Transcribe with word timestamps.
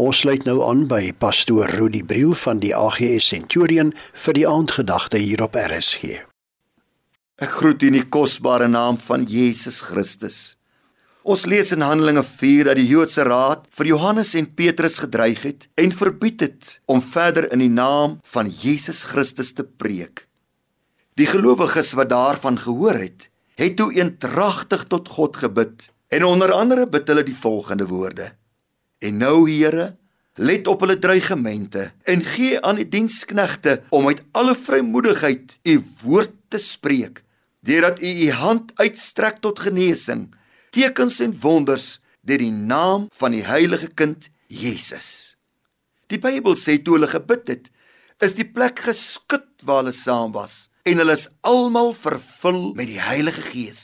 Ons 0.00 0.22
sluit 0.22 0.46
nou 0.48 0.62
aan 0.64 0.86
by 0.88 1.10
pastoor 1.20 1.68
Rudi 1.76 2.00
Briel 2.08 2.30
van 2.40 2.60
die 2.62 2.70
AGS 2.72 3.26
Centurion 3.34 3.90
vir 4.22 4.36
die 4.38 4.46
aandgedagte 4.48 5.20
hier 5.20 5.42
op 5.44 5.58
RSG. 5.60 6.14
Ek 7.44 7.52
groet 7.58 7.84
u 7.84 7.90
in 7.90 7.98
die 7.98 8.06
kosbare 8.08 8.68
naam 8.70 8.96
van 9.02 9.26
Jesus 9.28 9.82
Christus. 9.84 10.38
Ons 11.20 11.44
lees 11.44 11.74
in 11.76 11.84
Handelinge 11.84 12.24
4 12.24 12.70
dat 12.70 12.80
die 12.80 12.88
Joodse 12.88 13.28
Raad 13.28 13.68
vir 13.76 13.90
Johannes 13.92 14.32
en 14.40 14.48
Petrus 14.56 14.96
gedreig 15.04 15.44
het 15.44 15.68
en 15.76 15.92
verbied 15.92 16.46
het 16.46 16.72
om 16.88 17.04
verder 17.04 17.50
in 17.52 17.60
die 17.66 17.72
naam 17.74 18.16
van 18.32 18.48
Jesus 18.48 19.04
Christus 19.12 19.52
te 19.52 19.68
preek. 19.68 20.24
Die 21.20 21.28
gelowiges 21.28 21.92
wat 22.00 22.14
daarvan 22.14 22.56
gehoor 22.56 22.96
het, 23.04 23.28
het 23.60 23.76
toe 23.76 23.92
eendragtig 24.00 24.88
tot 24.88 25.12
God 25.12 25.42
gebid 25.44 25.90
en 26.08 26.24
onder 26.24 26.56
andere 26.56 26.88
bid 26.88 27.12
hulle 27.12 27.28
die 27.28 27.36
volgende 27.36 27.84
woorde: 27.90 28.32
En 29.00 29.16
nou 29.16 29.48
Here, 29.48 29.94
let 30.36 30.68
op 30.68 30.84
hulle 30.84 30.98
dreigemente 31.00 31.90
en 32.04 32.22
gee 32.24 32.60
aan 32.60 32.76
die 32.80 32.88
diensknegte 32.88 33.80
om 33.96 34.08
uit 34.12 34.20
alle 34.36 34.54
vrymoedigheid 34.56 35.56
u 35.64 35.74
woord 36.02 36.36
te 36.52 36.60
spreek, 36.60 37.22
deurdat 37.64 38.02
u 38.02 38.10
u 38.26 38.30
hand 38.36 38.72
uitstrek 38.80 39.40
tot 39.40 39.60
genesing, 39.60 40.28
tekens 40.70 41.20
en 41.24 41.32
wonders 41.40 41.98
deur 42.20 42.42
die 42.44 42.52
naam 42.52 43.08
van 43.16 43.32
die 43.32 43.44
heilige 43.44 43.88
kind 43.96 44.28
Jesus. 44.46 45.36
Die 46.12 46.20
Bybel 46.20 46.56
sê 46.58 46.76
toe 46.82 46.98
hulle 46.98 47.08
gebid 47.08 47.48
het, 47.48 47.70
is 48.20 48.36
die 48.36 48.48
plek 48.48 48.82
geskud 48.84 49.64
waar 49.64 49.84
hulle 49.84 49.96
saam 49.96 50.34
was 50.36 50.66
en 50.84 51.00
hulle 51.00 51.16
is 51.16 51.28
almal 51.46 51.92
vervul 51.96 52.72
met 52.76 52.88
die 52.88 53.00
Heilige 53.00 53.42
Gees. 53.52 53.82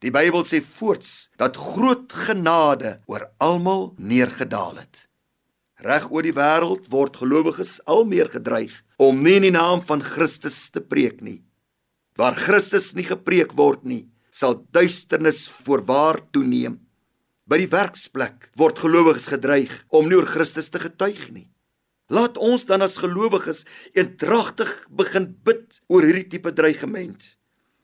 Die 0.00 0.08
Bybel 0.08 0.46
sê 0.48 0.62
voorts 0.64 1.28
dat 1.36 1.58
groot 1.60 2.08
genade 2.24 2.94
oor 3.10 3.26
almal 3.36 3.90
neergedaal 4.00 4.78
het. 4.80 5.06
Reg 5.84 6.06
oor 6.08 6.24
die 6.24 6.36
wêreld 6.36 6.86
word 6.92 7.18
gelowiges 7.20 7.78
al 7.84 8.06
meer 8.08 8.30
gedreig 8.32 8.78
om 9.00 9.20
nie 9.20 9.36
in 9.36 9.48
die 9.50 9.52
naam 9.52 9.82
van 9.84 10.00
Christus 10.04 10.56
te 10.72 10.80
preek 10.80 11.20
nie. 11.24 11.42
Waar 12.16 12.36
Christus 12.36 12.94
nie 12.96 13.04
gepreek 13.04 13.52
word 13.56 13.84
nie, 13.84 14.06
sal 14.32 14.62
duisternis 14.72 15.46
voorwaar 15.66 16.20
toeneem. 16.32 16.78
By 17.44 17.60
die 17.60 17.68
werksplek 17.72 18.48
word 18.56 18.80
gelowiges 18.80 19.28
gedreig 19.28 19.74
om 19.92 20.08
nie 20.08 20.16
oor 20.16 20.28
Christus 20.28 20.72
te 20.72 20.80
getuig 20.80 21.28
nie. 21.36 21.50
Laat 22.08 22.40
ons 22.40 22.64
dan 22.64 22.80
as 22.80 22.96
gelowiges 23.00 23.66
eendragtig 23.92 24.72
begin 24.88 25.28
bid 25.44 25.82
oor 25.92 26.08
hierdie 26.08 26.28
tipe 26.32 26.54
dreigement 26.56 27.36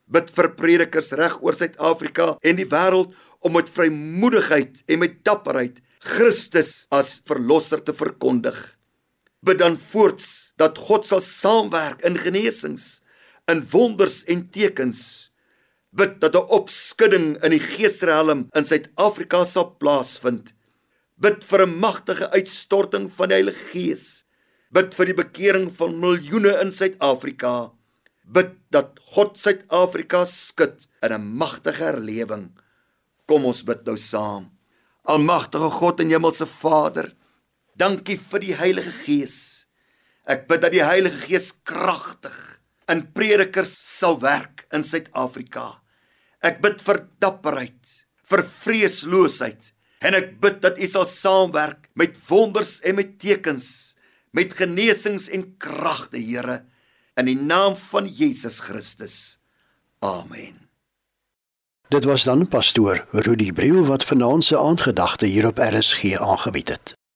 bid 0.07 0.31
vir 0.31 0.53
predikers 0.59 1.11
reg 1.19 1.41
oor 1.43 1.57
Suid-Afrika 1.59 2.37
en 2.47 2.59
die 2.59 2.69
wêreld 2.71 3.15
om 3.43 3.57
met 3.59 3.71
vrymoedigheid 3.71 4.85
en 4.87 5.03
met 5.03 5.19
dapperheid 5.27 5.83
Christus 6.07 6.87
as 6.95 7.21
verlosser 7.27 7.83
te 7.83 7.95
verkondig. 7.97 8.57
Bid 9.43 9.59
dan 9.63 9.79
voorts 9.79 10.53
dat 10.61 10.79
God 10.79 11.07
sal 11.07 11.23
saamwerk 11.23 12.05
in 12.07 12.19
genesings, 12.19 13.03
in 13.51 13.63
wonders 13.73 14.23
en 14.31 14.47
tekens. 14.51 15.31
Bid 15.91 16.21
dat 16.21 16.37
'n 16.37 16.51
opskudding 16.51 17.43
in 17.43 17.51
die 17.51 17.63
geesrealm 17.63 18.49
in 18.55 18.65
Suid-Afrika 18.65 19.45
sal 19.45 19.77
plaasvind. 19.79 20.55
Bid 21.19 21.45
vir 21.45 21.67
'n 21.67 21.79
magtige 21.81 22.31
uitstorting 22.31 23.11
van 23.11 23.29
die 23.29 23.35
Heilige 23.35 23.65
Gees. 23.73 24.25
Bid 24.71 24.95
vir 24.95 25.07
die 25.07 25.15
bekering 25.15 25.71
van 25.73 26.01
miljoene 26.01 26.61
in 26.61 26.71
Suid-Afrika 26.71 27.76
bid 28.27 28.57
dat 28.75 28.99
God 29.15 29.39
Suid-Afrika 29.39 30.25
skud 30.27 30.87
in 31.03 31.13
'n 31.13 31.37
magtige 31.39 31.85
herlewing. 31.85 32.51
Kom 33.27 33.45
ons 33.45 33.63
bid 33.63 33.87
nou 33.87 33.97
saam. 33.97 34.51
Almagtige 35.05 35.71
God 35.71 36.01
en 36.01 36.11
Hemelse 36.11 36.47
Vader, 36.47 37.15
dankie 37.77 38.19
vir 38.19 38.41
die 38.41 38.55
Heilige 38.55 38.91
Gees. 38.91 39.67
Ek 40.27 40.49
bid 40.49 40.61
dat 40.61 40.73
die 40.73 40.83
Heilige 40.83 41.27
Gees 41.27 41.53
kragtig 41.65 42.61
in 42.89 43.13
predikers 43.13 43.99
sal 43.99 44.21
werk 44.21 44.67
in 44.73 44.83
Suid-Afrika. 44.83 45.83
Ek 46.43 46.61
bid 46.61 46.83
vir 46.83 47.09
dapperheid, 47.21 48.07
vir 48.25 48.43
vreesloosheid 48.43 49.73
en 50.01 50.15
ek 50.15 50.41
bid 50.41 50.61
dat 50.61 50.79
U 50.79 50.87
sal 50.87 51.07
saamwerk 51.07 51.89
met 51.95 52.19
wonders 52.29 52.81
en 52.81 52.97
met 52.97 53.19
tekens, 53.19 53.97
met 54.33 54.53
genesings 54.53 55.29
en 55.29 55.57
kragte, 55.59 56.19
Here 56.19 56.67
in 57.17 57.25
die 57.25 57.37
naam 57.37 57.77
van 57.77 58.07
Jesus 58.07 58.59
Christus. 58.59 59.39
Amen. 59.99 60.69
Dit 61.89 62.05
was 62.05 62.25
dan 62.25 62.49
pastoor 62.49 63.07
Rudy 63.11 63.53
Briel 63.53 63.85
wat 63.85 64.05
vanaand 64.05 64.45
se 64.45 64.59
aandgedagte 64.59 65.27
hier 65.27 65.47
op 65.47 65.59
RSG 65.59 66.19
aangebied 66.19 66.69
het. 66.69 66.97